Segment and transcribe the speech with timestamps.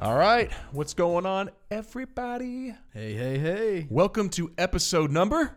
[0.00, 2.72] All right, what's going on, everybody?
[2.94, 3.88] Hey, hey, hey.
[3.90, 5.56] Welcome to episode number.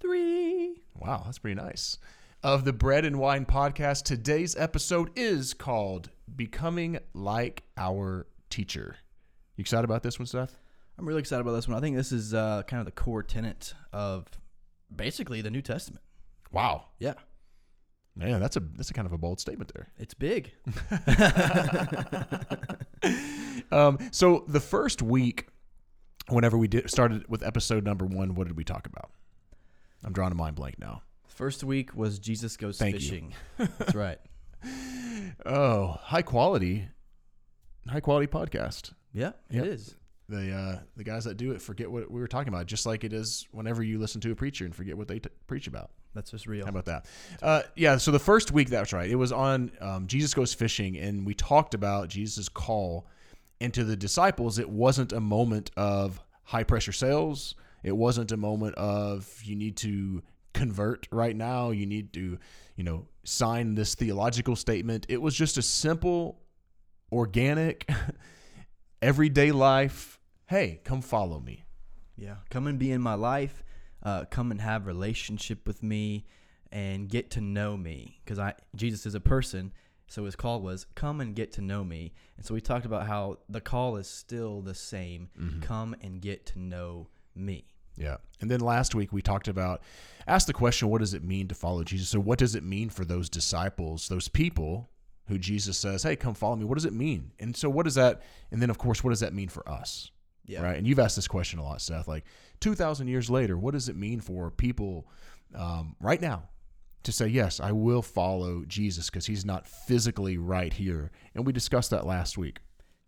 [0.00, 0.80] Three.
[0.98, 1.98] Wow, that's pretty nice.
[2.42, 4.04] Of the Bread and Wine podcast.
[4.04, 8.96] Today's episode is called Becoming Like Our Teacher.
[9.56, 10.56] You excited about this one, Seth?
[10.98, 11.76] I'm really excited about this one.
[11.76, 14.26] I think this is uh, kind of the core tenet of
[14.94, 16.02] basically the New Testament.
[16.50, 16.86] Wow.
[16.98, 17.12] Yeah,
[18.16, 19.88] Man, that's a that's a kind of a bold statement there.
[19.98, 20.52] it's big.
[23.72, 25.46] Um, so the first week,
[26.28, 29.10] whenever we did started with episode number one, what did we talk about?
[30.04, 31.02] I'm drawing a mind blank now.
[31.28, 33.32] First week was Jesus goes Thank fishing.
[33.58, 34.18] That's right.
[35.46, 36.88] Oh, high quality,
[37.88, 38.92] high quality podcast.
[39.12, 39.64] Yeah, Yep.
[39.64, 39.94] it is.
[40.30, 43.02] The uh, the guys that do it forget what we were talking about, just like
[43.02, 45.90] it is whenever you listen to a preacher and forget what they t- preach about.
[46.14, 46.64] That's just real.
[46.64, 47.06] How about that?
[47.42, 47.96] Uh, yeah.
[47.96, 49.10] So the first week, that's right.
[49.10, 53.06] It was on um, Jesus goes fishing, and we talked about Jesus' call.
[53.60, 57.54] And to the disciples, it wasn't a moment of high pressure sales.
[57.82, 60.22] It wasn't a moment of you need to
[60.54, 61.70] convert right now.
[61.70, 62.38] You need to,
[62.76, 65.06] you know, sign this theological statement.
[65.08, 66.40] It was just a simple,
[67.12, 67.88] organic,
[69.02, 70.19] everyday life.
[70.50, 71.62] Hey, come follow me.
[72.16, 73.62] Yeah, come and be in my life.
[74.02, 76.26] Uh, come and have relationship with me,
[76.72, 78.18] and get to know me.
[78.24, 79.72] Because I Jesus is a person,
[80.08, 82.14] so his call was come and get to know me.
[82.36, 85.28] And so we talked about how the call is still the same.
[85.60, 87.06] Come and get to know
[87.36, 87.66] me.
[87.96, 88.16] Yeah.
[88.40, 89.82] And then last week we talked about
[90.26, 92.08] ask the question what does it mean to follow Jesus?
[92.08, 94.90] So what does it mean for those disciples, those people
[95.28, 97.30] who Jesus says, "Hey, come follow me." What does it mean?
[97.38, 100.10] And so what does that and then of course what does that mean for us?
[100.50, 100.62] Yeah.
[100.62, 100.76] Right?
[100.76, 102.08] And you've asked this question a lot, Seth.
[102.08, 102.24] Like
[102.58, 105.06] 2000 years later, what does it mean for people
[105.54, 106.48] um, right now
[107.04, 111.52] to say, "Yes, I will follow Jesus because he's not physically right here." And we
[111.52, 112.58] discussed that last week.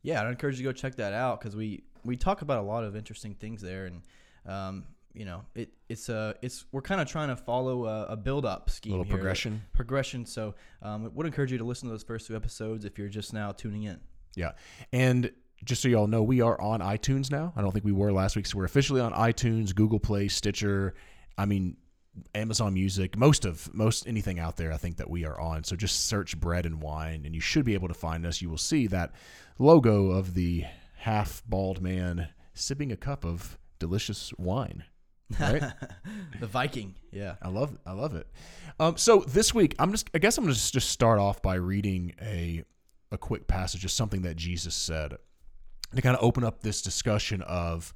[0.03, 2.63] Yeah, I'd encourage you to go check that out because we we talk about a
[2.63, 4.03] lot of interesting things there, and
[4.47, 8.17] um, you know, it it's uh it's we're kind of trying to follow a, a
[8.17, 9.63] build up scheme, Little here, progression.
[9.73, 10.27] progression.
[10.27, 13.33] So, um, would encourage you to listen to those first two episodes if you're just
[13.33, 14.01] now tuning in.
[14.35, 14.53] Yeah.
[14.93, 15.31] And
[15.65, 17.53] just so y'all know, we are on iTunes now.
[17.57, 18.47] I don't think we were last week.
[18.47, 20.95] So we're officially on iTunes, Google Play, Stitcher.
[21.39, 21.77] I mean,
[22.35, 25.65] Amazon Music, most of most anything out there, I think that we are on.
[25.65, 28.43] So just search bread and wine, and you should be able to find us.
[28.43, 29.13] You will see that
[29.59, 30.65] logo of the
[30.97, 34.85] half bald man sipping a cup of delicious wine.
[35.41, 35.63] Right?
[36.41, 37.37] the Viking, yeah.
[37.41, 38.27] I love I love it.
[38.79, 41.55] Um, so this week, I'm just I guess I'm gonna just just start off by
[41.55, 42.65] reading a
[43.11, 45.17] a quick passage of something that Jesus said
[45.97, 47.93] to kind of open up this discussion of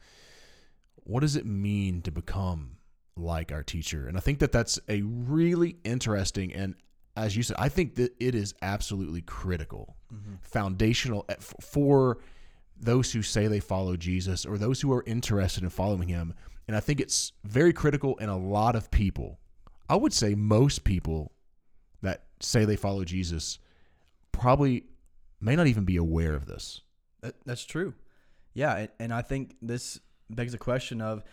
[1.05, 2.77] what does it mean to become
[3.17, 4.07] like our teacher.
[4.09, 6.75] And I think that that's a really interesting and
[7.17, 9.97] as you said, I think that it is absolutely critical,
[10.43, 12.19] foundational eh, for
[12.79, 16.34] those who say they follow Jesus or those who are interested in following him.
[16.69, 19.39] And I think it's very critical in a lot of people.
[19.89, 21.33] I would say most people
[22.03, 23.59] that say they follow Jesus
[24.33, 24.84] probably
[25.41, 26.83] may not even be aware of this.
[27.27, 27.95] That, that's true.
[28.55, 29.99] Yeah, and, and I think this
[30.31, 31.25] begs the question of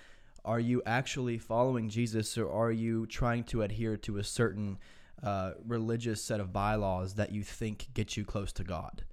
[0.43, 4.79] are you actually following Jesus or are you trying to adhere to a certain
[5.21, 9.03] uh, religious set of bylaws that you think get you close to God?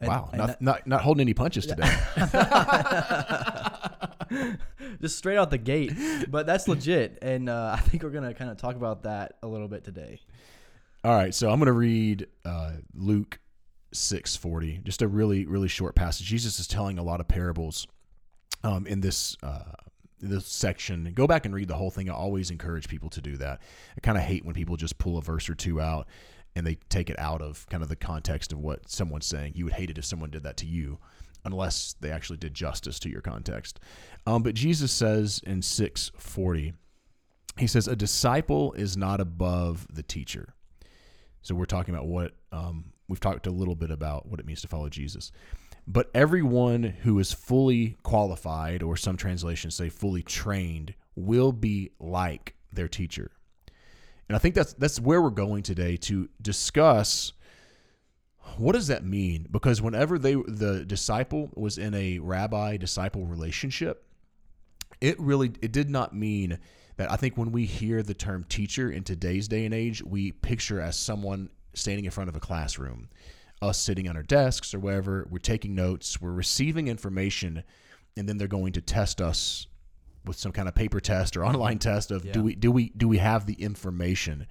[0.00, 1.90] And- wow, and not, that- not not holding any punches today.
[5.00, 5.92] just straight out the gate.
[6.28, 7.18] But that's legit.
[7.22, 9.82] And uh, I think we're going to kind of talk about that a little bit
[9.82, 10.20] today.
[11.04, 13.38] All right, so I'm going to read uh, Luke
[13.92, 16.26] 6:40, just a really really short passage.
[16.26, 17.86] Jesus is telling a lot of parables
[18.64, 19.72] um, in this uh,
[20.20, 21.12] this section.
[21.14, 22.10] Go back and read the whole thing.
[22.10, 23.60] I always encourage people to do that.
[23.96, 26.06] I kind of hate when people just pull a verse or two out
[26.56, 29.52] and they take it out of kind of the context of what someone's saying.
[29.54, 30.98] You would hate it if someone did that to you,
[31.44, 33.78] unless they actually did justice to your context.
[34.26, 36.72] Um, but Jesus says in 6:40,
[37.58, 40.54] he says, "A disciple is not above the teacher."
[41.42, 44.60] So we're talking about what um, we've talked a little bit about what it means
[44.62, 45.32] to follow Jesus.
[45.86, 52.54] But everyone who is fully qualified, or some translations say fully trained, will be like
[52.72, 53.30] their teacher.
[54.28, 57.32] And I think that's that's where we're going today to discuss
[58.56, 59.46] what does that mean?
[59.50, 64.04] Because whenever they the disciple was in a rabbi disciple relationship,
[65.00, 66.58] it really it did not mean
[66.96, 70.32] that I think when we hear the term teacher in today's day and age, we
[70.32, 73.08] picture as someone standing in front of a classroom,
[73.62, 77.64] us sitting on our desks or wherever, we're taking notes, we're receiving information,
[78.16, 79.66] and then they're going to test us
[80.24, 83.08] with some kind of paper test or online test of do we do we do
[83.08, 84.46] we have the information?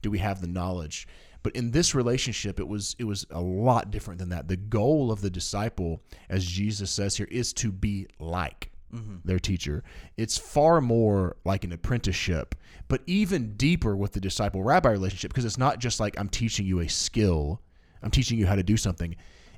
[0.00, 1.06] Do we have the knowledge?
[1.42, 4.48] But in this relationship, it was it was a lot different than that.
[4.48, 9.16] The goal of the disciple, as Jesus says here, is to be like Mm-hmm.
[9.24, 9.84] their teacher.
[10.16, 12.54] It's far more like an apprenticeship,
[12.88, 16.64] but even deeper with the disciple rabbi relationship because it's not just like I'm teaching
[16.64, 17.60] you a skill,
[18.02, 19.14] I'm teaching you how to do something.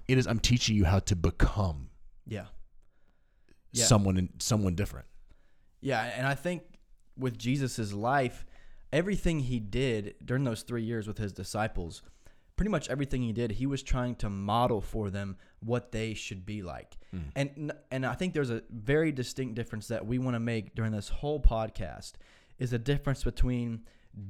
[0.08, 1.90] It is I'm teaching you how to become
[2.26, 2.46] Yeah.
[3.72, 3.84] Yeah.
[3.84, 5.06] someone someone different.
[5.80, 6.62] Yeah, and I think
[7.16, 8.44] with Jesus's life,
[8.92, 12.02] everything he did during those three years with his disciples,
[12.60, 16.44] pretty much everything he did, he was trying to model for them what they should
[16.44, 16.98] be like.
[17.10, 17.20] Hmm.
[17.34, 20.92] And and I think there's a very distinct difference that we want to make during
[20.92, 22.16] this whole podcast
[22.58, 23.80] is the difference between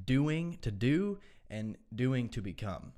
[0.04, 1.18] doing to do
[1.50, 2.92] and doing to become.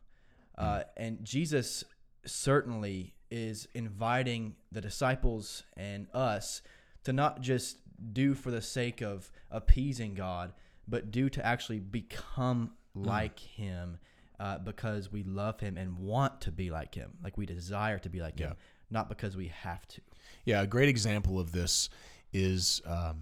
[0.58, 0.64] Hmm.
[0.64, 1.82] Uh, and Jesus
[2.26, 6.61] certainly is inviting the disciples and us
[7.05, 7.78] to not just
[8.12, 10.52] do for the sake of appeasing God,
[10.87, 13.05] but do to actually become hmm.
[13.05, 13.99] like Him
[14.43, 17.12] uh, because we love Him and want to be like Him.
[17.23, 18.56] Like we desire to be like Him,
[18.91, 20.00] not because we have to.
[20.44, 21.89] Yeah, a great example of this
[22.33, 23.21] is um,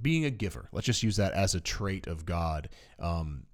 [0.00, 0.70] being a giver.
[0.72, 2.70] Let's just use that as a trait of God.
[2.98, 3.44] Um,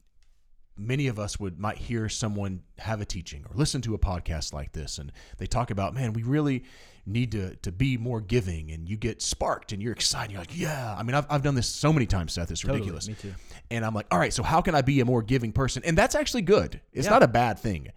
[0.81, 4.53] many of us would might hear someone have a teaching or listen to a podcast
[4.53, 6.65] like this, and they talk about, man, we really
[7.07, 10.33] need to to be more giving, and you get sparked and you're excited.
[10.33, 10.95] You're like, yeah.
[10.99, 12.51] I mean, I've I've done this so many times, Seth.
[12.51, 13.09] It's Totally, ridiculous.
[13.09, 13.35] me too.
[13.71, 15.83] And I'm like, all right, so how can I be a more giving person?
[15.85, 16.81] And that's actually good.
[16.93, 17.13] It's Yeah.
[17.13, 17.89] not a bad thing.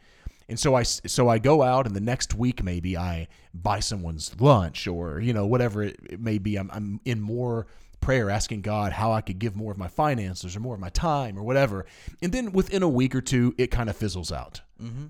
[0.49, 4.39] And so i so I go out, and the next week maybe I buy someone's
[4.39, 6.57] lunch or you know whatever it, it may be.
[6.57, 7.67] I'm I'm in more
[8.03, 10.89] prayer asking God how I could give more of my finances or more of my
[10.89, 11.85] time or whatever.
[12.21, 14.61] And then within a week or two, it kind of fizzles out.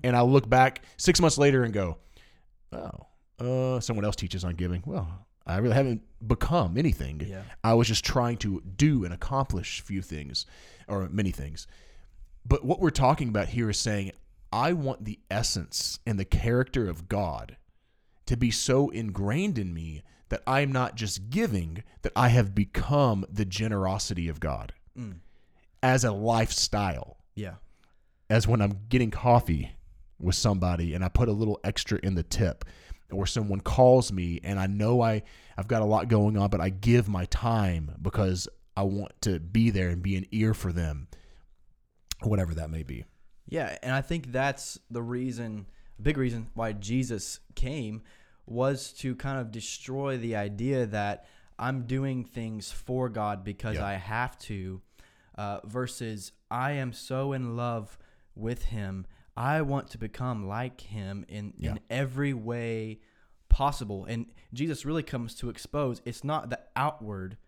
[0.04, 1.98] And I look back six months later and go,
[2.72, 3.06] oh,
[3.40, 4.82] uh, someone else teaches on giving.
[4.86, 7.20] Well, I really haven't become anything.
[7.26, 7.42] Yeah.
[7.64, 10.46] I was just trying to do and accomplish few things
[10.86, 11.66] or many things.
[12.46, 14.12] But what we're talking about here is saying,
[14.52, 17.56] I want the essence and the character of God
[18.26, 23.24] to be so ingrained in me that I'm not just giving, that I have become
[23.30, 25.16] the generosity of God mm.
[25.82, 27.18] as a lifestyle.
[27.34, 27.54] Yeah.
[28.30, 29.76] As when I'm getting coffee
[30.18, 32.64] with somebody and I put a little extra in the tip,
[33.12, 35.22] or someone calls me and I know I,
[35.56, 39.38] I've got a lot going on, but I give my time because I want to
[39.38, 41.06] be there and be an ear for them,
[42.22, 43.04] whatever that may be.
[43.46, 45.66] Yeah, and I think that's the reason,
[46.00, 48.02] big reason why Jesus came
[48.46, 51.26] was to kind of destroy the idea that
[51.58, 53.86] I'm doing things for God because Yeah.
[53.86, 54.82] I have to,
[55.36, 57.96] uh, versus I am so in love
[58.34, 59.06] with Him.
[59.36, 61.72] I want to become like Him in, Yeah.
[61.72, 63.00] in every way
[63.48, 64.04] possible.
[64.04, 67.38] And Jesus really comes to expose it's not the outward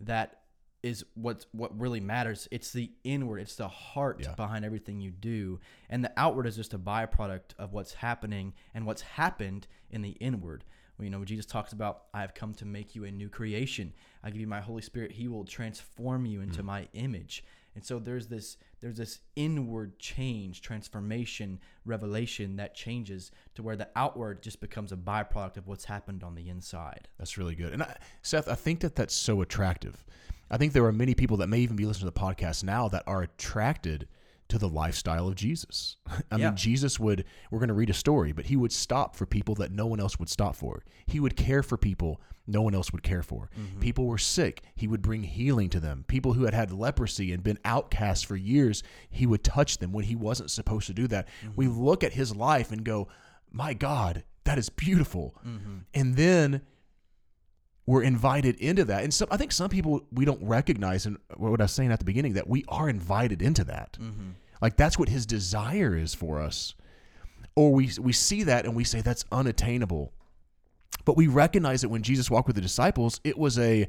[0.00, 0.43] that
[0.84, 2.46] is what what really matters.
[2.50, 3.38] It's the inward.
[3.38, 4.34] It's the heart Yeah.
[4.34, 5.58] behind everything you do,
[5.88, 10.10] and the outward is just a byproduct of what's happening and what's happened in the
[10.10, 10.64] inward.
[10.98, 13.94] Well, you know, Jesus talks about, "I have come to make you a new creation.
[14.22, 15.12] I give you my Holy Spirit.
[15.12, 16.66] He will transform you into mm.
[16.66, 17.42] my image."
[17.74, 23.88] And so there's this there's this inward change, transformation, revelation that changes to where the
[23.96, 27.08] outward just becomes a byproduct of what's happened on the inside.
[27.16, 27.72] That's really good.
[27.72, 30.04] And I, Seth, I think that that's so attractive.
[30.50, 32.88] I think there are many people that may even be listening to the podcast now
[32.88, 34.08] that are attracted
[34.48, 35.96] to the lifestyle of Jesus.
[36.30, 36.48] I Yeah.
[36.48, 39.54] mean, Jesus would, we're going to read a story, but he would stop for people
[39.56, 40.84] that no one else would stop for.
[41.06, 43.48] He would care for people no one else would care for.
[43.58, 43.80] Mm-hmm.
[43.80, 46.04] People were sick, he would bring healing to them.
[46.08, 50.04] People who had had leprosy and been outcast for years, he would touch them when
[50.04, 51.26] he wasn't supposed to do that.
[51.42, 51.52] Mm-hmm.
[51.56, 53.08] We look at his life and go,
[53.50, 55.34] my God, that is beautiful.
[55.46, 55.78] Mm-hmm.
[55.94, 56.60] And then
[57.86, 59.04] we're invited into that.
[59.04, 61.98] And some, I think some people we don't recognize, and what I was saying at
[61.98, 63.98] the beginning, that we are invited into that.
[64.00, 64.30] Mm-hmm.
[64.62, 66.74] Like that's what his desire is for us.
[67.56, 70.12] Or we we see that and we say that's unattainable.
[71.04, 73.86] But we recognize that when Jesus walked with the disciples, it was a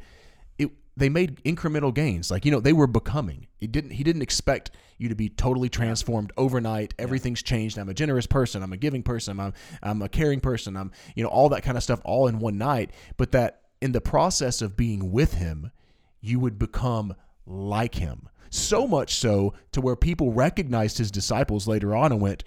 [0.58, 2.30] it they made incremental gains.
[2.30, 3.48] Like, you know, they were becoming.
[3.60, 6.94] It didn't he didn't expect you to be totally transformed overnight.
[7.00, 7.78] Everything's changed.
[7.78, 11.24] I'm a generous person, I'm a giving person, I'm I'm a caring person, I'm you
[11.24, 12.92] know, all that kind of stuff all in one night.
[13.18, 15.72] But that in the process of being with him,
[16.20, 17.15] you would become
[17.46, 18.27] like him.
[18.50, 22.44] So much so to where people recognized his disciples later on and went,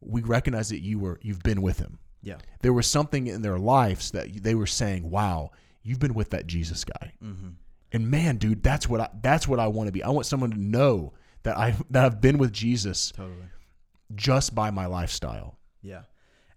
[0.00, 2.38] We recognize that you were you've been with him Yeah.
[2.62, 5.50] there was something in their lives that they were saying, "Wow,
[5.82, 7.50] you've been with that Jesus guy." Mm-hmm.
[7.92, 10.02] And man, dude, that's what I that's what I want to be.
[10.02, 11.12] I want someone to know
[11.44, 13.48] that I that I've been with Jesus Totally.
[14.14, 15.58] just by my lifestyle.
[15.82, 16.02] Yeah.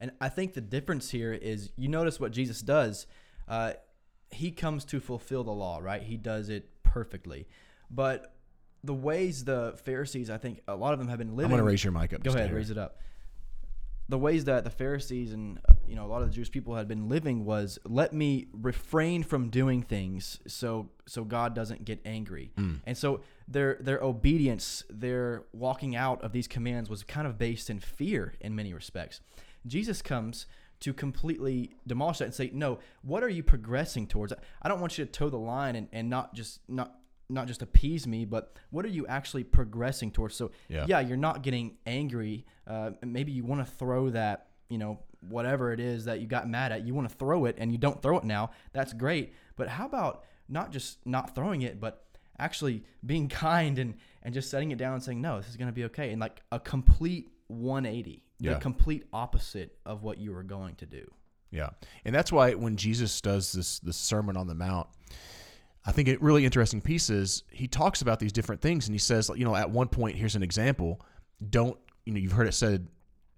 [0.01, 3.06] And I think the difference here is you notice what Jesus does.
[3.48, 3.74] Uh,
[4.32, 6.01] he comes to fulfill the law, right?
[6.01, 7.48] He does it perfectly.
[7.89, 8.34] But
[8.84, 11.46] the ways the Pharisees, I think a lot of them have been living.
[11.46, 12.24] I'm going to raise your mic up.
[12.24, 13.00] Go ahead, raise it up.
[14.08, 16.88] The ways that the Pharisees and you know a lot of the Jewish people had
[16.88, 22.51] been living was let me refrain from doing things so so God doesn't get angry.
[22.55, 22.82] Mm.
[22.86, 27.67] And so their their obedience, their walking out of these commands was kind of based
[27.67, 29.22] in fear in many respects.
[29.65, 30.46] Jesus comes
[30.82, 34.34] to completely demolish that and say, "No, what are you progressing towards?
[34.62, 37.62] I don't want you to toe the line and, and not just not not just
[37.63, 40.36] appease me, but what are you actually progressing towards?
[40.36, 40.86] So Yeah.
[40.88, 42.46] yeah, you're not getting angry.
[42.67, 46.48] Uh, maybe you want to throw that, you know, whatever it is that you got
[46.48, 46.86] mad at.
[46.86, 48.51] You want to throw it, and you don't throw it now.
[48.74, 49.34] That's great.
[49.55, 52.05] But how about not just not throwing it, but
[52.38, 55.67] actually being kind and and just setting it down and saying, no, this is going
[55.70, 58.56] to be okay, and like a complete 180, Yeah.
[58.56, 61.10] the complete opposite of what you were going to do.
[61.51, 61.70] Yeah,
[62.04, 64.88] and that's why when Jesus does this this Sermon on the Mount,
[65.86, 69.00] I think a really interesting piece is he talks about these different things, and he
[69.00, 71.01] says, you know, at one point, here's an example:
[71.50, 72.88] don't you know you've heard it said,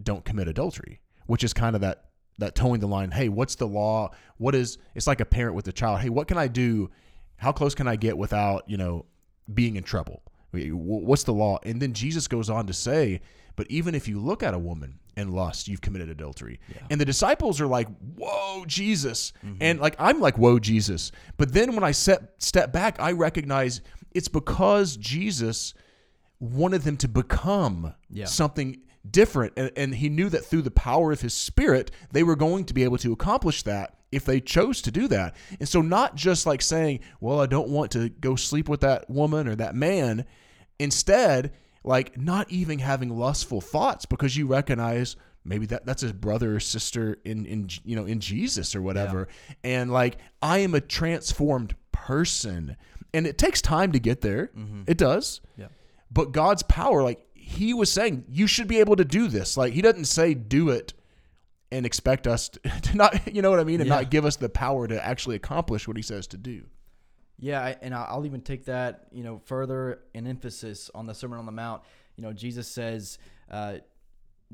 [0.01, 2.06] don't commit adultery, which is kind of that
[2.39, 3.12] that toeing the line.
[3.12, 4.12] Hey, what's the law?
[4.38, 4.77] What is?
[4.96, 6.00] It's like a parent with a child.
[6.00, 6.89] Hey, what can I do?
[7.36, 9.06] How close can I get without you know
[9.54, 10.24] being in trouble?
[10.51, 11.60] What's the law?
[11.63, 13.22] And then Jesus goes on to say,
[13.56, 16.60] but even if you look at a woman and lust, you've committed adultery.
[16.92, 19.58] And the disciples are like, "Whoa, Jesus!" Mm-hmm.
[19.62, 23.82] And like I'm like, "Whoa, Jesus!" But then when I set step back, I recognize
[24.13, 25.74] it's because Jesus
[26.39, 28.25] wanted them to become Yeah.
[28.25, 28.77] something
[29.12, 32.66] different, and, and he knew that through the power of his Spirit, they were going
[32.66, 35.36] to be able to accomplish that if they chose to do that.
[35.60, 39.10] And so, not just like saying, "Well, I don't want to go sleep with that
[39.10, 40.26] woman or that man,"
[40.80, 46.56] instead like not even having lustful thoughts because you recognize maybe that that's his brother
[46.56, 49.28] or sister in in you know in Jesus or whatever.
[49.64, 52.78] And like I am a transformed person.
[53.14, 54.52] And it takes time to get there.
[54.56, 54.84] Mm-hmm.
[54.86, 55.42] It does.
[55.58, 55.68] Yeah.
[56.12, 59.74] but God's power like he was saying you should be able to do this like
[59.74, 60.94] he doesn't say do it
[61.72, 62.50] and expect us
[62.82, 63.96] to, not you know what I mean and Yeah.
[63.96, 66.66] not give us the power to actually accomplish what he says to do
[67.39, 71.46] Yeah, and I'll even take that, you know, further in emphasis on the Sermon on
[71.46, 71.84] the Mount.
[72.16, 73.20] You know, Jesus says,
[73.51, 73.77] uh,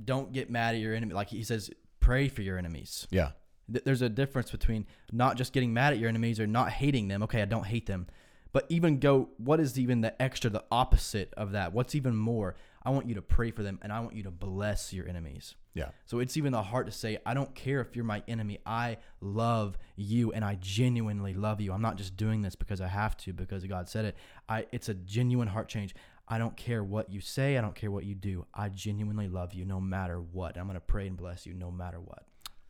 [0.03, 1.69] "Don't get mad at your enemy." Like he says,
[2.01, 3.31] "Pray for your enemies." yeah
[3.71, 7.07] Th- There's a difference between not just getting mad at your enemies or not hating
[7.07, 7.23] them.
[7.23, 8.07] Okay, I don't hate them,
[8.51, 9.29] but even go.
[9.37, 11.71] What is even the extra, the opposite of that?
[11.73, 12.55] What's even more?
[12.85, 15.55] I want you to pray for them, and I want you to bless your enemies.
[15.73, 18.59] yeah So it's even the heart to say, I don't care if you're my enemy.
[18.65, 21.71] I love you and I genuinely love you.
[21.71, 24.17] I'm not just doing this because I have to, because God said it.
[24.49, 25.95] I it's a genuine heart change.
[26.27, 28.45] I don't care what you say, I don't care what you do.
[28.53, 30.57] I genuinely love you no matter what.
[30.57, 32.25] I'm gonna pray and bless you no matter what.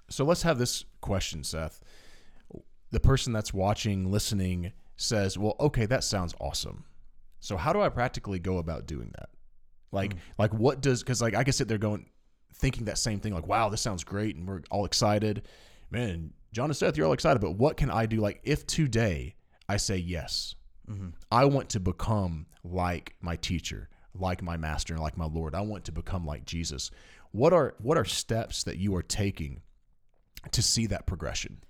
[0.09, 1.81] So let's have this question, Seth.
[2.91, 6.85] The person that's watching, listening says, "Well, okay, that sounds awesome.
[7.39, 9.29] So how do I practically go about doing that?
[9.93, 10.19] Like, mm.
[10.37, 11.03] like what does?
[11.03, 12.09] Because like I can sit there going,
[12.53, 13.33] thinking that same thing.
[13.33, 15.43] Like, wow, this sounds great, and we're all excited.
[15.91, 17.39] Man, Jon and Seth, you're all excited.
[17.39, 18.17] But what can I do?
[18.17, 19.35] Like, if today
[19.69, 20.55] I say yes,
[20.89, 21.09] mm-hmm.
[21.31, 25.55] I want to become like my teacher, like my master, and like my Lord.
[25.55, 26.89] I want to become like Jesus.
[27.31, 29.61] What are what are steps that you are taking
[30.51, 31.63] to see that progression?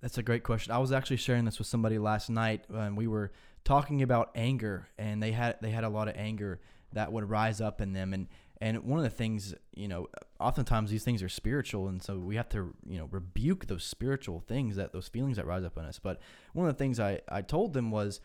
[0.00, 0.72] That's a great question.
[0.72, 3.32] I was actually sharing this with somebody last night, and we were
[3.64, 6.60] talking about anger, and they had they had a lot of anger
[6.96, 8.26] that would rise up in them, and
[8.60, 10.08] and one of the things, you know,
[10.40, 14.40] oftentimes these things are spiritual, and so we have to you know rebuke those spiritual
[14.40, 15.98] things that those feelings that rise up in us.
[15.98, 16.20] But
[16.52, 18.20] one of the things I I told them was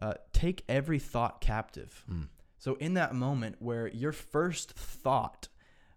[0.00, 2.04] uh, take every thought captive.
[2.58, 5.48] So in that moment where your first thought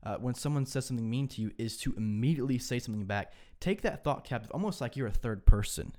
[0.03, 3.33] uh, when someone says something mean to you is to immediately say something back.
[3.59, 5.93] Take that thought captive, almost like you're a third person.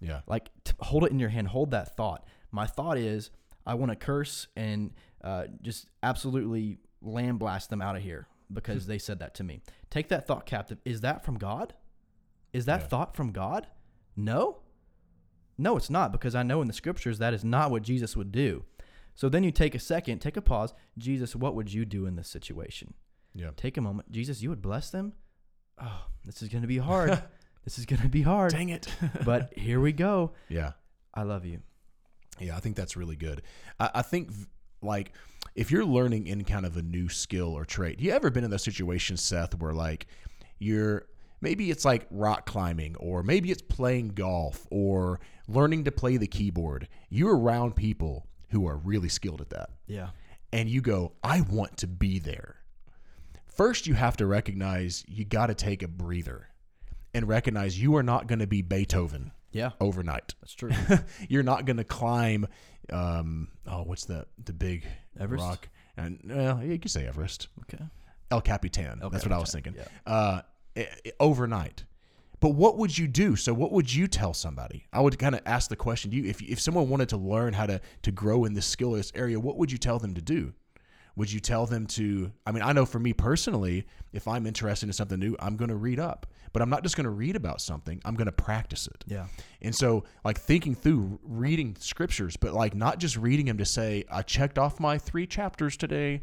[0.00, 0.20] Yeah.
[0.26, 1.48] Like t- hold it in your hand.
[1.48, 2.24] Hold that thought.
[2.50, 3.30] My thought is
[3.66, 4.92] I want to curse and
[5.24, 9.60] uh, just absolutely land blast them out of here because they said that to me.
[9.90, 10.78] Take that thought captive.
[10.84, 11.74] Is that from God?
[12.52, 12.86] Is that Yeah.
[12.88, 13.66] thought from God?
[14.16, 14.58] No.
[15.58, 18.32] No, it's not because I know in the scriptures that is not what Jesus would
[18.32, 18.64] do.
[19.14, 20.72] So then you take a second, take a pause.
[20.98, 22.94] Jesus, what would you do in this situation?
[23.34, 23.50] Yeah.
[23.56, 24.10] Take a moment.
[24.10, 25.12] Jesus, you would bless them?
[25.80, 27.10] Oh, this is going to be hard.
[27.64, 28.52] this is going to be hard.
[28.52, 28.88] Dang it.
[29.24, 30.32] But here we go.
[30.48, 30.72] yeah.
[31.14, 31.60] I love you.
[32.40, 33.42] Yeah, I think that's really good.
[33.78, 34.46] I, I think v-
[34.82, 35.12] like
[35.54, 38.50] if you're learning in kind of a new skill or trait, you ever been in
[38.50, 40.06] those situations, Seth, where like
[40.58, 41.06] you're
[41.40, 46.26] maybe it's like rock climbing or maybe it's playing golf or learning to play the
[46.26, 46.88] keyboard.
[47.10, 49.70] You're around people who are really skilled at that.
[49.86, 50.10] Yeah.
[50.52, 52.56] And you go, I want to be there.
[53.46, 56.48] First, you have to recognize you got to take a breather
[57.14, 60.34] and recognize you are not going to be Beethoven Yeah, overnight.
[60.40, 60.70] that's true.
[61.28, 62.46] You're not going to climb.
[62.90, 64.84] Um, oh, what's the the big
[65.18, 65.44] Everest?
[65.44, 65.68] rock?
[65.96, 67.84] And well, you could say Everest, Okay.
[68.30, 69.00] El Capitan.
[69.02, 69.92] El That's what I was Capitan, thinking.
[70.06, 70.40] Uh,
[70.76, 71.84] i- i- overnight.
[72.40, 73.36] But what would you do?
[73.36, 74.86] So, what would you tell somebody?
[74.92, 77.52] I would kind of ask the question: Do you, if if someone wanted to learn
[77.52, 80.22] how to to grow in this skill, this area, what would you tell them to
[80.22, 80.52] do?
[81.16, 82.32] Would you tell them to?
[82.46, 85.68] I mean, I know for me personally, if I'm interested in something new, I'm going
[85.68, 86.26] to read up.
[86.52, 88.00] But I'm not just going to read about something.
[88.04, 89.04] I'm going to practice it.
[89.06, 89.26] Yeah.
[89.62, 94.04] And so, like thinking through reading scriptures, but like not just reading them to say,
[94.10, 96.22] I checked off my three chapters today,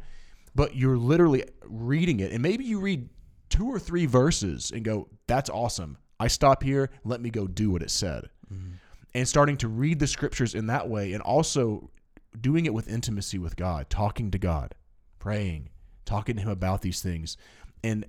[0.53, 2.31] but you're literally reading it.
[2.31, 3.09] And maybe you read
[3.49, 5.97] two or three verses and go, That's awesome.
[6.19, 6.89] I stop here.
[7.03, 8.29] Let me go do what it said.
[8.53, 8.73] Mm-hmm.
[9.15, 11.89] And starting to read the scriptures in that way and also
[12.39, 14.75] doing it with intimacy with God, talking to God,
[15.19, 15.69] praying,
[16.05, 17.37] talking to Him about these things,
[17.83, 18.05] and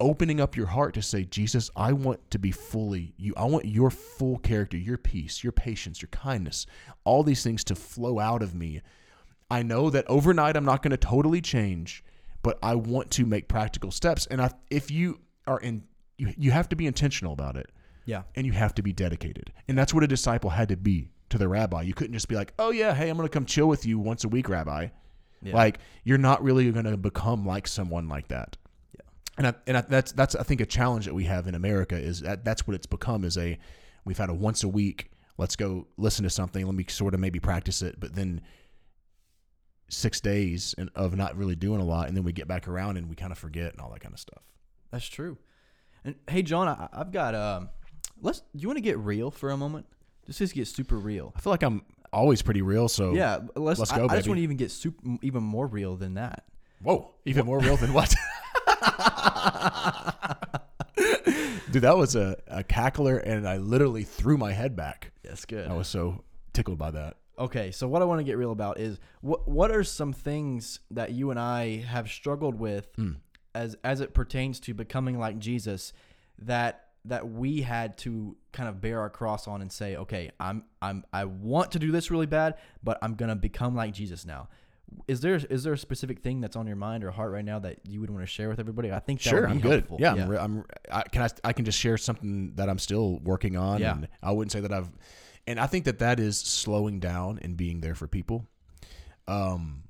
[0.00, 3.32] opening up your heart to say, Jesus, I want to be fully you.
[3.36, 6.66] I want your full character, your peace, your patience, your kindness,
[7.04, 8.82] all these things to flow out of me.
[9.50, 12.02] I know that overnight I'm not going to totally change,
[12.42, 14.26] but I want to make practical steps.
[14.26, 15.84] And I, if you are in,
[16.18, 17.70] you, you have to be intentional about it
[18.04, 18.22] Yeah.
[18.34, 19.52] and you have to be dedicated.
[19.68, 21.82] And that's what a disciple had to be to the rabbi.
[21.82, 23.98] You couldn't just be like, "Oh yeah, hey, I'm going to come chill with you
[23.98, 24.88] once a week, rabbi."
[25.44, 25.54] Yeah.
[25.54, 28.56] Like you're not really going to become like someone like that.
[28.94, 29.00] Yeah.
[29.38, 31.96] And I, and I, that's that's I think a challenge that we have in America
[31.96, 33.58] is that that's what it's become is a
[34.04, 37.20] we've had a once a week, let's go listen to something, let me sort of
[37.20, 38.40] maybe practice it, but then
[39.88, 42.96] 6 days and- of not really doing a lot and then we get back around
[42.96, 44.42] and we kind of forget and all that kind of stuff.
[44.90, 45.38] That's true.
[46.04, 47.70] And hey, Jon, I, I've got um.
[48.20, 48.40] Let's.
[48.40, 49.86] Do you want to get real for a moment?
[50.26, 51.32] Just just get super real.
[51.36, 51.82] I feel like I'm
[52.14, 53.40] always pretty real, so Yeah.
[53.56, 53.78] Let's.
[53.80, 56.44] let's I, go, I just want to even get super, even more real than that.
[56.82, 58.14] Whoa, even more real than what?
[61.70, 65.10] Dude, that was a, a cackler, and I literally threw my head back.
[65.24, 65.68] That's good.
[65.68, 67.16] I was so tickled by that.
[67.36, 70.78] Okay, so what I want to get real about is what what are some things
[70.92, 73.12] that you and I have struggled with Hmm.
[73.56, 75.92] as as it pertains to becoming like Jesus
[76.38, 80.64] that that we had to kind of bear our cross on and say, okay, I'm
[80.80, 84.48] I'm I want to do this really bad, but I'm gonna become like Jesus now.
[85.08, 87.58] Is there is there a specific thing that's on your mind or heart right now
[87.58, 88.92] that you would want to share with everybody?
[88.92, 89.70] I think that Sure, would be I'm good.
[89.80, 89.96] helpful.
[90.00, 90.64] Yeah, I'm, re- I'm.
[90.90, 93.80] I can I, I can just share something that I'm still working on.
[93.80, 93.92] Yeah.
[93.96, 94.88] and I wouldn't say that I've,
[95.46, 98.46] and I think that that is slowing down and being there for people.
[99.26, 99.83] Um,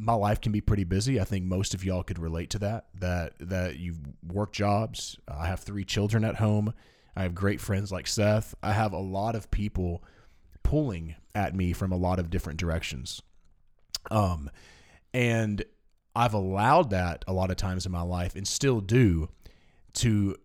[0.00, 1.20] my life can be pretty busy.
[1.20, 2.86] I think most of y'all could relate to that.
[2.94, 5.18] That that you work jobs.
[5.28, 6.72] I have three children at home.
[7.14, 8.54] I have great friends like Seth.
[8.62, 10.02] I have a lot of people
[10.62, 13.20] pulling at me from a lot of different directions.
[14.10, 14.50] Um,
[15.12, 15.62] and
[16.16, 19.28] I've allowed that a lot of times in my life and still do
[19.94, 20.36] to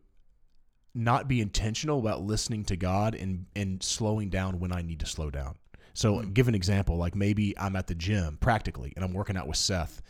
[0.93, 5.05] not be intentional about listening to God and and slowing down when I need to
[5.05, 5.55] slow down.
[5.95, 6.31] So hmm.
[6.31, 9.57] give an example, like maybe I'm at the gym practically and I'm working out with
[9.57, 10.03] Seth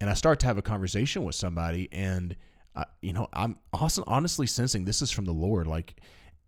[0.00, 2.34] and I start to have a conversation with somebody and
[2.74, 6.00] I, you know, I'm also honestly sensing this is from the Lord like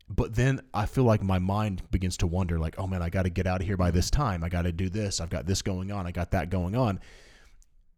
[0.09, 3.23] but then I feel like my mind begins to wonder like, "Oh man, I got
[3.23, 4.45] to get out of here by this time.
[4.45, 5.19] I got to do this.
[5.19, 6.07] I've got this going on.
[6.07, 7.01] I got that going on."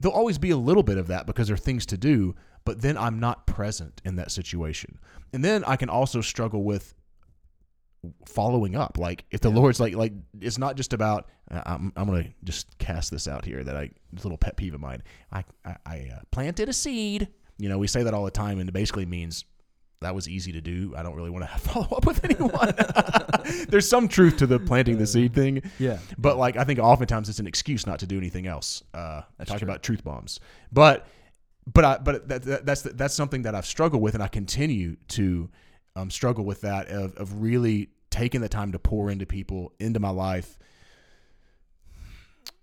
[0.00, 2.82] there'll always be a little bit of that because there are things to do, but
[2.82, 4.98] then I'm not present in that situation.
[5.32, 6.94] And then I can also struggle with
[8.27, 8.99] following up.
[8.99, 12.79] Like if the Lord's like like it's not just about uh, I'm I'm gonna just
[12.79, 15.03] cast this out here that I this little pet peeve of mine.
[15.33, 17.29] I I, I uh, planted a seed.
[17.59, 19.45] You know, we say that all the time, and it basically means
[20.01, 20.95] that was easy to do.
[20.97, 22.75] I don't really want to follow up with anyone.
[23.69, 25.62] There's some truth to the planting the seed thing.
[25.79, 25.99] Yeah.
[26.19, 28.83] But like I think oftentimes it's an excuse not to do anything else.
[28.92, 29.61] Uh, That's true.
[29.62, 30.40] about truth bombs,
[30.73, 31.07] but
[31.73, 34.97] but I but that, that, that's that's something that I've struggled with, and I continue
[35.09, 35.51] to
[35.97, 40.00] um, struggle with that of of really taking the time to pour into people, into
[40.00, 40.59] my life,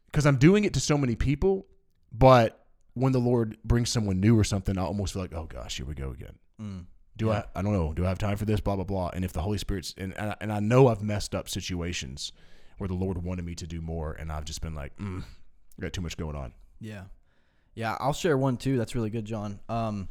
[0.07, 1.65] because I'm doing it to so many people,
[2.11, 5.77] but when the Lord brings someone new or something, I almost feel like, oh gosh,
[5.77, 6.35] here we go again.
[6.61, 6.85] Mm.
[7.17, 7.43] Do Yeah.
[7.55, 7.59] I?
[7.59, 7.93] I don't know.
[7.93, 8.59] Do I have time for this?
[8.59, 9.09] Blah blah blah.
[9.13, 12.31] And if the Holy Spirit's and and I, and I know I've messed up situations
[12.77, 15.81] where the Lord wanted me to do more, and I've just been like, mm, I
[15.81, 16.53] got too much going on.
[16.79, 17.03] Yeah.
[17.75, 18.77] Yeah, I'll share one too.
[18.77, 19.59] That's really good, Jon.
[19.69, 20.09] Um,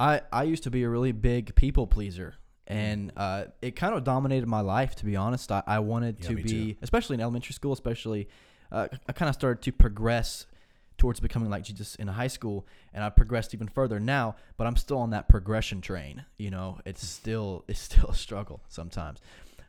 [0.00, 2.34] I I used to be a really big people pleaser,
[2.66, 4.94] and uh, it kind of dominated my life.
[4.96, 6.42] To be honest, I, I wanted Yeah, to be,
[6.74, 6.78] too.
[6.82, 8.28] especially in elementary school, especially.
[8.72, 10.46] Uh, I kind of started to progress
[10.98, 14.34] towards becoming like Jesus in high school, and I progressed even further now.
[14.56, 16.24] But I'm still on that progression train.
[16.38, 19.20] You know, it's still it's still a struggle sometimes.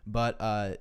[0.07, 0.71] But uh,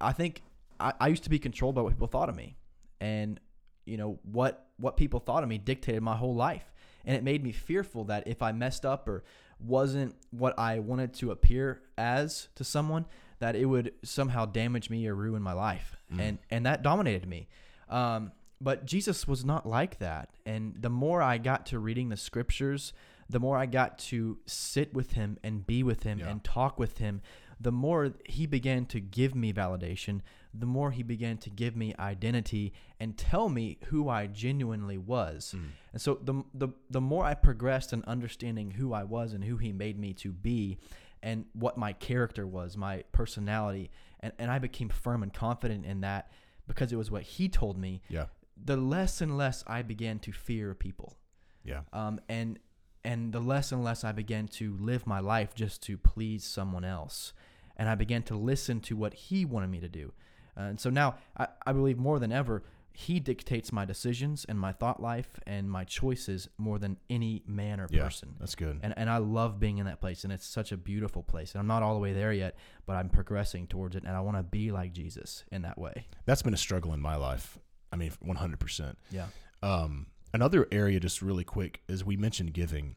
[0.00, 0.42] I think
[0.78, 2.56] I, I used to be controlled by what people thought of me,
[3.00, 3.40] and
[3.86, 6.72] you know what what people thought of me dictated my whole life,
[7.06, 9.24] and it made me fearful that if I messed up or
[9.64, 13.06] wasn't what I wanted to appear as to someone,
[13.38, 17.48] that it would somehow damage me or ruin my life, and and that dominated me.
[17.88, 22.16] Um, but Jesus was not like that, and the more I got to reading the
[22.16, 22.92] scriptures,
[23.28, 26.30] the more I got to sit with him and be with him Yeah.
[26.30, 27.20] and talk with him,
[27.60, 30.20] the more he began to give me validation,
[30.56, 35.54] the more he began to give me identity and tell me who I genuinely was.
[35.92, 39.56] And so the, the the more I progressed in understanding who I was and who
[39.56, 40.78] he made me to be
[41.22, 43.90] and what my character was, my personality,
[44.20, 46.30] and, and I became firm and confident in that
[46.66, 48.26] because it was what he told me, Yeah.
[48.62, 51.16] the less and less I began to fear people
[51.64, 51.80] Yeah.
[51.92, 52.58] um, and
[53.06, 56.84] and the less and less I began to live my life just to please someone
[56.84, 57.32] else,
[57.76, 60.12] and I began to listen to what he wanted me to do,
[60.56, 62.62] uh, and so now I, I believe more than ever
[62.96, 67.80] he dictates my decisions and my thought life and my choices more than any man
[67.80, 68.04] or Yeah.
[68.04, 68.36] person.
[68.38, 68.78] That's good.
[68.84, 71.52] And, and I love being in that place, and it's such a beautiful place.
[71.54, 72.54] And I'm not all the way there yet,
[72.86, 76.06] but I'm progressing towards it, and I want to be like Jesus in that way.
[76.24, 77.58] That's been a struggle in my life.
[77.92, 78.94] I mean, 100%.
[79.10, 79.26] Yeah.
[79.60, 82.94] Um, another area, just really quick, is we mentioned giving.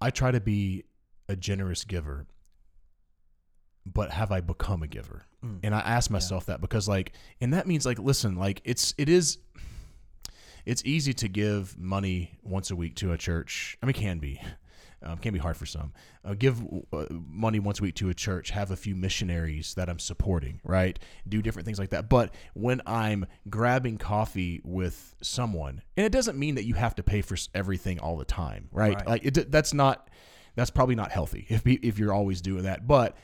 [0.00, 0.84] I try to be
[1.28, 2.26] a generous giver,
[3.92, 5.26] but have I become a giver?
[5.44, 5.60] Mm.
[5.62, 9.08] And I ask myself that because, like, and that means, like, listen, like, it's, it
[9.08, 9.38] is,
[10.66, 13.78] it's easy to give money once a week to a church.
[13.82, 14.40] I mean, it can be.
[15.00, 15.92] Um, can be hard for some.
[16.24, 16.60] Uh, give
[16.92, 18.50] uh, money once a week to a church.
[18.50, 20.60] Have a few missionaries that I'm supporting.
[20.64, 20.98] Right.
[21.28, 22.08] Do different things like that.
[22.08, 27.04] But when I'm grabbing coffee with someone, and it doesn't mean that you have to
[27.04, 28.68] pay for everything all the time.
[28.72, 28.96] Right.
[28.96, 29.06] Right.
[29.06, 30.10] Like it, that's not.
[30.56, 32.88] That's probably not healthy if if you're always doing that.
[32.88, 33.16] But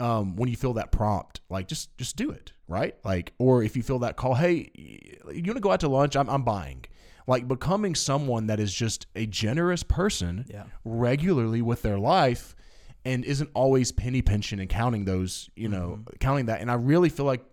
[0.00, 2.94] um, when you feel that prompt, like just just do it, right?
[3.04, 6.16] Like, or if you feel that call, hey, you want to go out to lunch?
[6.16, 6.84] I'm I'm buying.
[7.26, 10.64] Like becoming someone that is just a generous person Yeah.
[10.84, 12.56] regularly with their life
[13.04, 16.60] and isn't always penny pinching and counting those, you know, counting that.
[16.60, 17.44] And I really feel like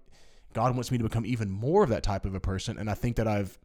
[0.54, 2.80] God wants me to become even more of that type of a person.
[2.80, 3.60] And I think that I've,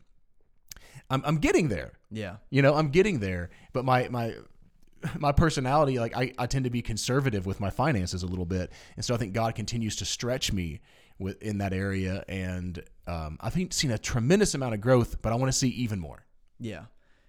[1.08, 1.92] I'm, I'm getting there.
[2.10, 2.36] Yeah.
[2.50, 4.34] You know, I'm getting there, but my my
[5.18, 8.72] my personality, like I, I tend to be conservative with my finances a little bit,
[8.96, 10.80] and so I think God continues to stretch me
[11.18, 15.32] with in that area, and um, I think seen a tremendous amount of growth, but
[15.32, 16.24] I want to see even more.
[16.58, 16.84] Yeah.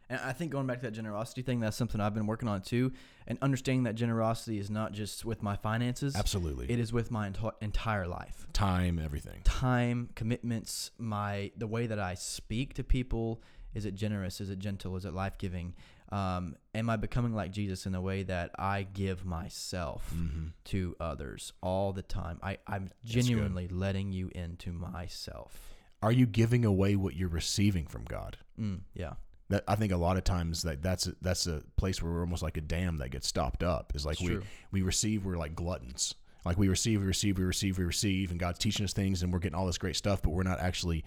[0.10, 2.62] And I think going back to that generosity thing, that's something I've been working on
[2.62, 2.92] too.
[3.26, 7.30] And understanding that generosity is not just with my finances, Absolutely, it is with my
[7.30, 8.46] enti- entire life.
[8.54, 9.42] time, everything.
[9.44, 13.42] Time, commitments, my the way that I speak to people.
[13.74, 14.40] Is it generous?
[14.40, 14.96] Is it gentle?
[14.98, 15.74] Is it life giving?
[16.12, 20.48] Um, am I becoming like Jesus in the way that I give myself Mm-hmm.
[20.66, 22.40] to others all the time?
[22.44, 25.74] I, I'm genuinely letting you into myself.
[26.02, 28.38] Are you giving away what you're receiving from God?
[28.60, 29.14] Mm, yeah.
[29.50, 32.22] That I think a lot of times that that's a, that's a place where we're
[32.22, 33.94] almost like a dam that gets stopped up.
[33.96, 34.44] Is like It's we true.
[34.72, 36.16] we receive, we're like gluttons.
[36.46, 39.32] Like we receive, we receive, we receive, we receive, and God's teaching us things, and
[39.32, 41.06] we're getting all this great stuff, but we're not actually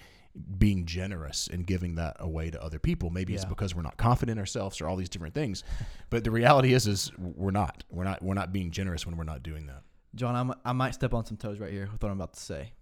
[0.59, 3.11] being generous and giving that away to other people.
[3.11, 5.64] Maybe it's because we're not confident in ourselves or all these different things.
[6.11, 7.85] But the reality is, is we're not.
[7.90, 8.22] We're not.
[8.22, 9.83] We're not being generous when we're not doing that.
[10.14, 12.40] Jon, I'm, I might step on some toes right here with what I'm about to
[12.40, 12.72] say.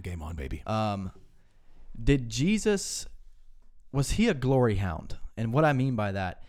[0.00, 0.62] Game on, baby.
[0.66, 1.10] Um,
[2.02, 3.06] did Jesus
[3.92, 5.18] was he a glory hound?
[5.36, 6.42] And what I mean by that,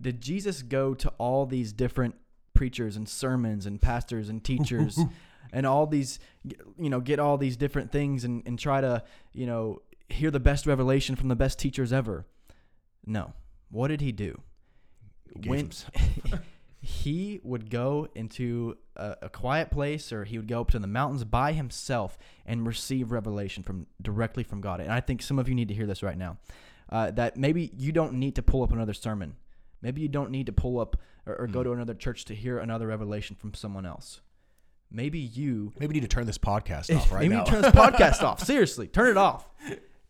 [0.00, 2.16] did Jesus go to all these different
[2.54, 4.98] preachers and sermons and pastors and teachers
[5.52, 6.18] and all these
[6.78, 10.40] you know get all these different things and, and try to you know hear the
[10.40, 12.26] best revelation from the best teachers ever
[13.06, 13.32] no
[13.70, 14.40] what did he do
[15.40, 15.70] Gave when
[16.82, 20.86] he would go into a, a quiet place or he would go up to the
[20.88, 24.80] mountains by himself and receive revelation from directly from God.
[24.80, 26.38] And I think some of you need to hear this right now.
[26.90, 29.36] Uh, that maybe you don't need to pull up another sermon.
[29.80, 31.52] Maybe you don't need to pull up or, or Hmm.
[31.52, 34.20] go to another church to hear another revelation from someone else.
[34.92, 37.44] Maybe you Maybe need to turn this podcast off right Maybe now.
[37.44, 38.44] you turn this podcast off.
[38.44, 39.48] Seriously, turn it off.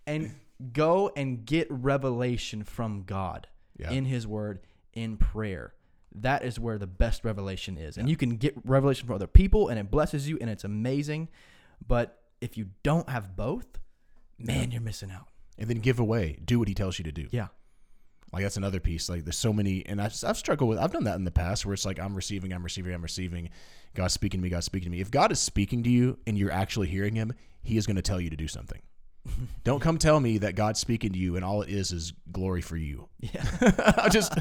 [0.06, 0.34] And
[0.72, 3.46] go and get revelation from God
[3.78, 3.90] Yeah.
[3.92, 4.60] in His Word,
[4.92, 5.74] in prayer.
[6.14, 7.96] That is where the best revelation is.
[7.96, 11.28] And you can get revelation from other people, and it blesses you, and it's amazing.
[11.86, 13.78] But if you don't have both,
[14.38, 15.28] man, you're missing out.
[15.58, 16.38] and then give away.
[16.44, 17.28] Do what he tells you to do.
[17.30, 17.48] Yeah.
[18.32, 19.08] Like that's another piece.
[19.08, 20.78] Like there's so many, and I've, I've struggled with.
[20.78, 23.50] I've done that in the past, where it's like I'm receiving, I'm receiving, I'm receiving.
[23.94, 24.48] God's speaking to me.
[24.48, 25.00] God's speaking to me.
[25.00, 28.02] If God is speaking to you and you're actually hearing Him, He is going to
[28.02, 28.80] tell you to do something.
[29.64, 32.62] Don't come tell me that God's speaking to you and all it is is glory
[32.62, 33.08] for you.
[33.20, 33.44] Yeah.
[33.98, 34.32] I'll just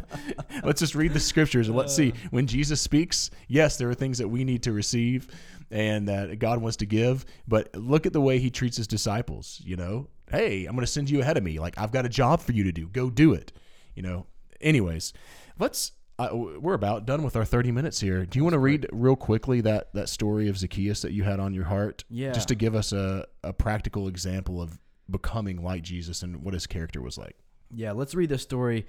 [0.64, 2.16] let's just read the scriptures and let's see uh.
[2.32, 3.30] when Jesus speaks.
[3.50, 5.28] Yes, there are things that we need to receive
[5.70, 9.62] and that God wants to give, but look at the way He treats His disciples.
[9.66, 11.60] You know, hey, I'm going to send you ahead of me.
[11.60, 12.88] Like I've got a job for you to do.
[12.88, 13.52] Go do it.
[13.96, 14.28] You know.
[14.60, 15.12] Anyways,
[15.58, 18.28] let's I, we're about done with our 30 minutes here.
[18.28, 21.40] Do you want to read real quickly that, that story of Zacchaeus that you had
[21.40, 22.04] on your heart?
[22.10, 22.32] Yeah.
[22.32, 24.78] Just to give us a, a practical example of
[25.10, 27.38] becoming like Jesus and what his character was like.
[27.74, 28.86] Yeah, let's read the story.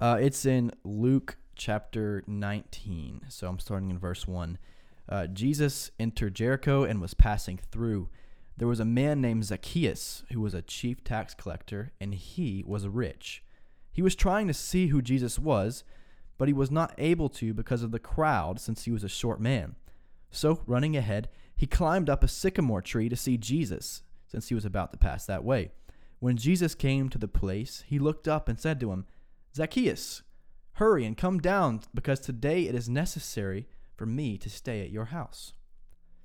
[0.00, 3.22] Uh, it's in Luke chapter 19.
[3.28, 4.56] So I'm starting in verse 1.
[5.08, 8.08] Uh, Jesus entered Jericho and was passing through.
[8.56, 12.86] There was a man named Zacchaeus who was a chief tax collector, and he was
[12.86, 13.42] rich.
[13.98, 15.82] He was trying to see who Jesus was,
[16.36, 19.40] but he was not able to because of the crowd, since he was a short
[19.40, 19.74] man.
[20.30, 24.64] So, running ahead, he climbed up a sycamore tree to see Jesus, since he was
[24.64, 25.72] about to pass that way.
[26.20, 29.04] When Jesus came to the place, he looked up and said to him,
[29.56, 30.22] Zacchaeus,
[30.74, 35.06] hurry and come down, because today it is necessary for me to stay at your
[35.06, 35.54] house.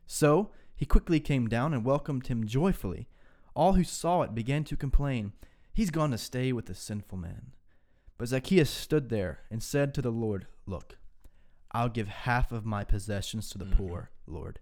[0.06, 3.08] So he quickly came down and welcomed him joyfully.
[3.56, 5.34] All who saw it began to complain,
[5.74, 7.54] He's gone to stay with a sinful man.
[8.18, 10.98] But Zacchaeus stood there and said to the Lord, Look,
[11.72, 13.76] I'll give half of my possessions to the Mhm.
[13.78, 14.60] poor, Lord.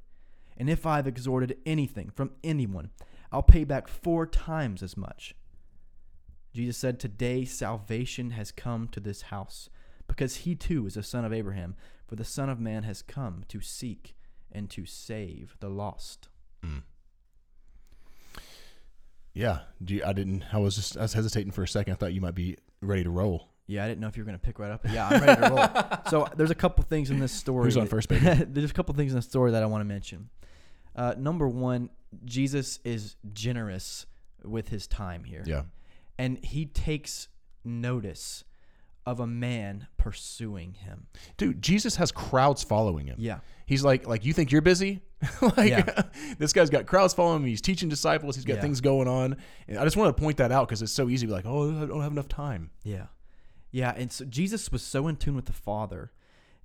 [0.57, 2.91] And if I've extorted anything from anyone,
[3.31, 5.35] I'll pay back four times as much.
[6.53, 9.69] Jesus said, Today salvation has come to this house,
[10.07, 11.75] because he too is a son of Abraham,
[12.07, 14.15] for the Son of Man has come to seek
[14.51, 16.27] and to save the lost.
[16.61, 16.83] Mm.
[19.33, 19.61] Yeah.
[19.85, 21.93] You, I didn't, I was just, I was hesitating for a second.
[21.93, 23.47] I thought you might be ready to roll.
[23.67, 24.85] Yeah, I didn't know if you were going to pick right up.
[24.91, 25.99] Yeah, I'm ready to roll.
[26.09, 27.65] so there's a couple things in this story.
[27.65, 28.25] Who's on first, baby?
[28.47, 30.29] there's a couple things in the story that I want to mention.
[30.95, 31.89] Uh, number one,
[32.25, 34.05] Jesus is generous
[34.43, 35.43] with his time here.
[35.45, 35.63] Yeah.
[36.17, 37.29] And he takes
[37.63, 38.43] notice
[39.05, 41.07] of a man pursuing him.
[41.37, 43.15] Dude, Jesus has crowds following him.
[43.17, 43.39] Yeah.
[43.65, 45.01] He's like, like you think you're busy?
[45.41, 46.03] like Yeah.
[46.37, 47.47] this guy's got crowds following him.
[47.47, 48.35] He's teaching disciples.
[48.35, 48.61] He's got Yeah.
[48.61, 49.37] things going on.
[49.67, 51.45] And I just want to point that out because it's so easy to be like,
[51.47, 52.69] oh, I don't have enough time.
[52.83, 53.07] Yeah.
[53.71, 53.93] Yeah.
[53.95, 56.11] And so Jesus was so in tune with the Father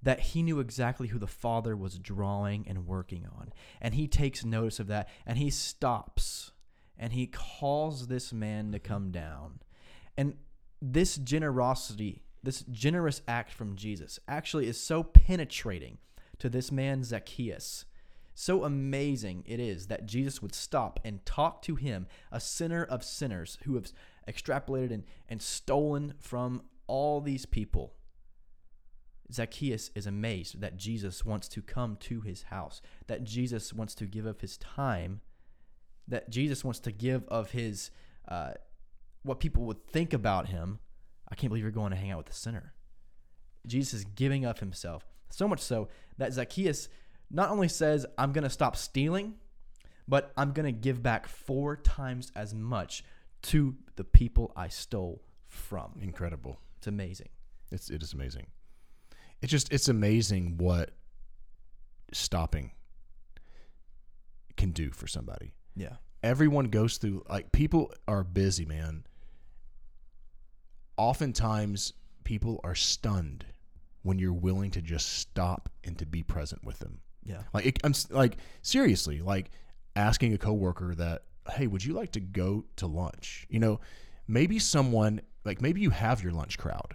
[0.02, 3.52] that he knew exactly who the Father was drawing and working on.
[3.80, 6.52] And he takes notice of that and he stops
[6.98, 9.60] and he calls this man to come down.
[10.16, 10.34] And
[10.82, 15.98] this generosity, this generous act from Jesus actually is so penetrating
[16.38, 17.84] to this man, Zacchaeus.
[18.34, 23.02] So amazing it is that Jesus would stop and talk to him, a sinner of
[23.02, 23.90] sinners who have
[24.28, 27.94] extrapolated and, and stolen from all these people.
[29.32, 34.04] Zacchaeus is amazed that Jesus wants to come to his house, that Jesus wants to
[34.04, 35.20] give of his time,
[36.06, 37.90] that Jesus wants to give of his,
[38.28, 38.52] uh,
[39.22, 40.78] what people would think about him.
[41.30, 42.74] I can't believe you're going to hang out with a sinner.
[43.66, 45.04] Jesus is giving up himself.
[45.30, 46.88] So much so that Zacchaeus
[47.30, 49.34] not only says, I'm going to stop stealing,
[50.08, 53.02] but I'm going to give back four times as much
[53.42, 55.98] to the people I stole from.
[56.00, 56.60] Incredible.
[56.78, 57.28] It's amazing.
[57.72, 58.46] It's it is amazing.
[59.42, 60.90] It's just it's amazing what
[62.12, 62.72] stopping
[64.56, 65.54] can do for somebody.
[65.74, 65.96] Yeah.
[66.22, 69.04] Everyone goes through like people are busy, man.
[70.96, 71.92] Oftentimes
[72.24, 73.44] people are stunned
[74.02, 77.00] when you're willing to just stop and to be present with them.
[77.24, 77.42] Yeah.
[77.52, 79.50] Like it, I'm like seriously, like
[79.96, 83.80] asking a coworker that, "Hey, would you like to go to lunch?" You know,
[84.28, 86.94] maybe someone like maybe you have your lunch crowd,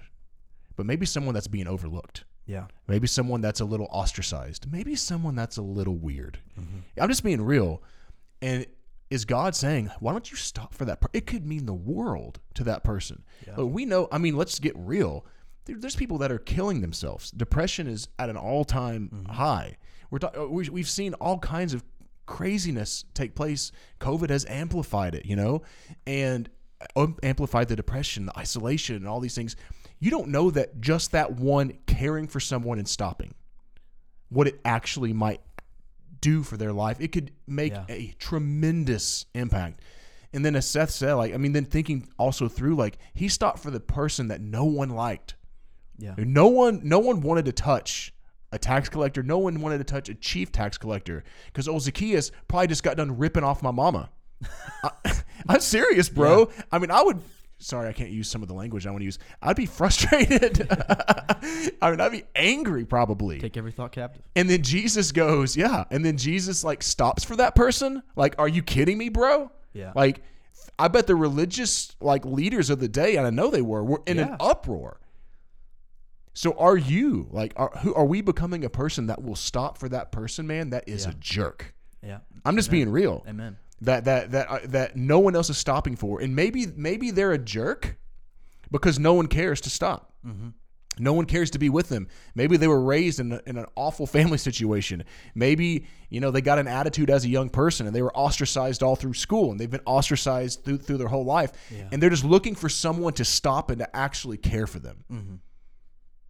[0.76, 2.24] but maybe someone that's being overlooked.
[2.46, 2.66] Yeah.
[2.88, 4.72] Maybe someone that's a little ostracized.
[4.72, 6.40] Maybe someone that's a little weird.
[6.60, 7.02] Mm-hmm.
[7.02, 7.82] I'm just being real.
[8.42, 8.66] And
[9.12, 11.02] is God saying, why don't you stop for that?
[11.02, 11.10] Per-?
[11.13, 13.24] It could mean the world to that person.
[13.45, 13.54] Yeah.
[13.58, 15.26] But we know, I mean, let's get real.
[15.65, 17.30] There, there's people that are killing themselves.
[17.30, 19.32] Depression is at an all time Mm-hmm.
[19.34, 19.78] high.
[20.10, 21.84] We're talk- uh, we, we've seen all kinds of
[22.26, 23.71] craziness take place.
[24.00, 25.62] COVID has amplified it, you know,
[26.08, 26.50] and
[26.95, 29.56] um, amplified the depression, the isolation, and all these things.
[30.00, 33.34] You don't know that just that one caring for someone and stopping,
[34.30, 35.41] what it actually might
[36.21, 36.97] do for their life.
[36.99, 37.86] It could make Yeah.
[37.89, 39.81] a tremendous impact.
[40.34, 43.60] And then as Seth said, like, I mean, then thinking also through, like, he stopped
[43.60, 45.36] for the person that no one liked.
[45.97, 46.15] Yeah.
[46.17, 48.13] No one, no one wanted to touch
[48.51, 49.23] a tax collector.
[49.23, 52.97] No one wanted to touch a chief tax collector because old Zacchaeus probably just got
[52.97, 54.10] done ripping off my mama.
[54.84, 54.91] I,
[55.47, 56.49] I'm serious, bro.
[56.71, 57.21] I mean, I would.
[57.62, 59.19] Sorry, I can't use some of the language I want to use.
[59.41, 60.67] I'd be frustrated.
[61.82, 63.39] I mean, I'd be angry probably.
[63.39, 64.24] Take every thought captive.
[64.36, 65.84] And then Jesus goes, yeah.
[65.91, 68.02] And then Jesus like stops for that person.
[68.15, 69.52] Like, are you kidding me, bro?
[69.74, 69.93] Yeah.
[69.95, 70.24] Like,
[70.80, 74.02] I bet the religious like leaders of the day, and I know they were, were
[74.08, 75.00] in an uproar.
[76.34, 79.89] So are you like are who are we becoming a person that will stop for
[79.89, 80.69] that person, man?
[80.71, 81.12] That is Yeah.
[81.12, 81.74] a jerk.
[82.02, 82.17] Yeah.
[82.45, 83.24] I'm just being real.
[83.28, 83.58] Amen.
[83.82, 87.32] That that that uh, that no one else is stopping for, and maybe maybe they're
[87.34, 87.98] a jerk
[88.72, 90.13] because no one cares to stop.
[90.26, 90.50] Mm-hmm.
[91.00, 92.08] No one cares to be with them.
[92.36, 95.04] Maybe they were raised in, a, in an awful family situation.
[95.34, 98.84] Maybe, you know, they got an attitude as a young person and they were ostracized
[98.84, 101.54] all through school and they've been ostracized through, through their whole life.
[101.72, 101.88] Yeah.
[101.91, 105.06] And they're just looking for someone to stop and to actually care for them.
[105.10, 105.36] Mm-hmm.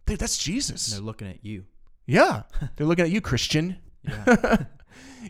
[0.06, 0.86] Dude, that's Jesus.
[0.86, 1.64] They're looking at you.
[2.06, 2.42] Yeah.
[2.76, 4.56] They're looking at you, Christian, Yeah.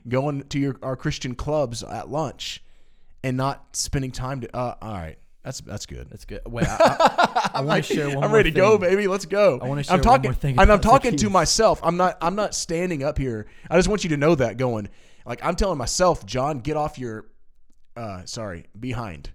[0.08, 2.62] going to your our Christian clubs at lunch
[3.22, 5.18] and not spending time to uh all right.
[5.44, 6.08] That's that's good.
[6.08, 6.40] That's good.
[6.46, 9.08] Wait, I, I, I want to share one I'm ready to go, baby.
[9.08, 9.58] Let's go.
[9.60, 11.80] I wanna share I'm share one talking, more thing and I'm talking to myself.
[11.82, 12.16] I'm not.
[12.20, 13.46] I'm not standing up here.
[13.68, 14.88] I just want you to know that going.
[15.26, 17.26] Like I'm telling myself, Jon, get off your,
[17.96, 19.30] uh, sorry, behind,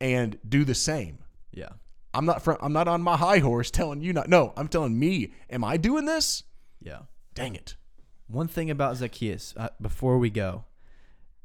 [0.00, 1.18] and do the same.
[1.52, 1.70] Yeah.
[2.12, 2.42] I'm not.
[2.42, 4.28] From, I'm not on my high horse telling you not.
[4.28, 5.32] No, I'm telling me.
[5.50, 6.42] Am I doing this?
[6.82, 7.00] Yeah.
[7.34, 7.76] Dang it.
[8.28, 10.64] One thing about Zacchaeus, uh, before we go,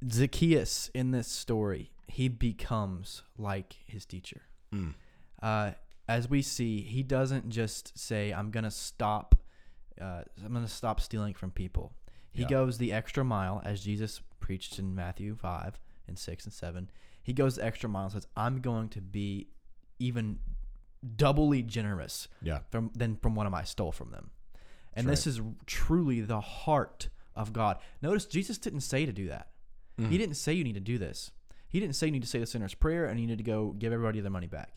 [0.09, 4.41] Zacchaeus in this story, he becomes like his teacher.
[4.73, 4.93] Mm.
[5.41, 5.71] Uh,
[6.07, 9.35] as we see, he doesn't just say, "I'm gonna stop.
[9.99, 11.93] Uh, I'm gonna stop stealing from people."
[12.31, 12.49] He Yeah.
[12.49, 16.89] goes the extra mile, as Jesus preached in Matthew five and six and seven.
[17.21, 19.49] He goes the extra mile and says, "I'm going to be
[19.99, 20.39] even
[21.15, 22.59] doubly generous Yeah.
[22.71, 24.31] from than from what I stole from them.
[24.93, 27.77] And That's this is truly the heart of God.
[28.01, 29.47] Notice Jesus didn't say to do that.
[29.99, 30.09] Mm.
[30.09, 31.31] He didn't say you need to do this.
[31.67, 33.75] He didn't say you need to say the sinner's prayer and you need to go
[33.77, 34.73] give everybody their money back.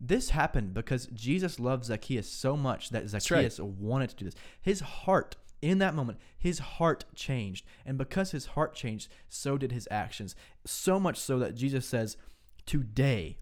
[0.00, 3.10] This happened because Jesus loved Zacchaeus so much that right.
[3.10, 4.36] Zacchaeus wanted to do this.
[4.62, 7.66] His heart in that moment, his heart changed.
[7.84, 10.36] And because his heart changed, so did his actions.
[10.64, 12.16] So much so that Jesus says,
[12.66, 13.38] Today,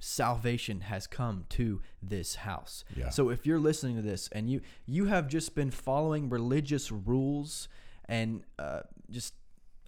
[0.00, 2.84] salvation has come to this house.
[2.96, 3.10] Yeah.
[3.10, 7.68] So if you're listening to this and you you have just been following religious rules
[8.06, 9.34] and uh, just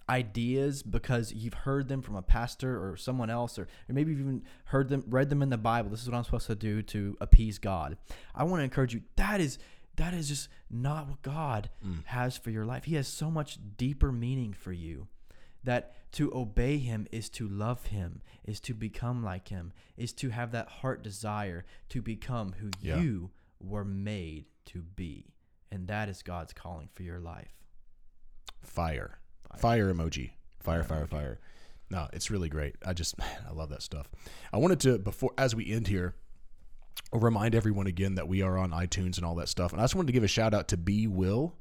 [0.09, 4.19] ideas because you've heard them from a pastor or someone else or, or maybe you've
[4.19, 5.89] even heard them read them in the bible.
[5.89, 7.97] This is what i'm supposed to do to appease god.
[8.35, 9.01] I want to encourage you.
[9.15, 9.57] That is
[9.95, 11.69] that is just not what god
[12.05, 12.83] has for your life.
[12.85, 15.07] He has so much deeper meaning for you
[15.63, 20.29] that to obey him is to love him is to become like him is to
[20.29, 22.99] have that heart desire to become who Yeah.
[22.99, 25.33] you were made to be
[25.71, 27.53] and that is god's calling for your life
[28.61, 29.19] Fire.
[29.57, 30.31] Fire emoji.
[30.61, 31.39] Fire, fire, fire.
[31.89, 32.75] No, it's really great.
[32.85, 34.09] I just, man, I love that stuff.
[34.51, 36.15] I wanted to, before, as we end here,
[37.11, 39.73] remind everyone again that we are on iTunes and all that stuff.
[39.73, 41.55] And I just wanted to give a shout out to B Will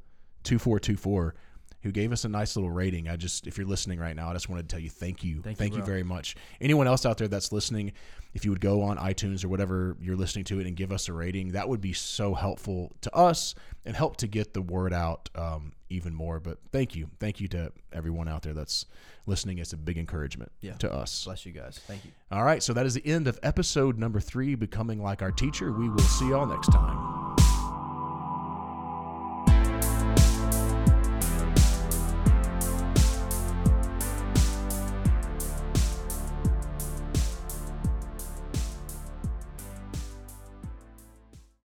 [0.45, 1.35] 2424
[1.83, 3.09] who gave us a nice little rating.
[3.09, 5.43] I just, if you're listening right now, I just wanted to tell you thank you.
[5.43, 5.87] Thank you, thank you bro.
[5.87, 6.37] very much.
[6.61, 7.93] Anyone else out there that's listening,
[8.35, 11.09] if you would go on iTunes or whatever you're listening to it and give us
[11.09, 14.93] a rating, that would be so helpful to us and help to get the word
[14.93, 16.39] out um, even more.
[16.41, 17.09] But thank you.
[17.19, 18.87] Thank you to everyone out there that's
[19.27, 19.59] listening.
[19.59, 20.75] It's a big encouragement Yeah.
[20.75, 21.25] to us.
[21.25, 22.63] bless you guys thank you All right.
[22.63, 25.73] So that is the end of episode number three, Becoming Like Our Teacher.
[25.73, 27.42] We will see y'all next time.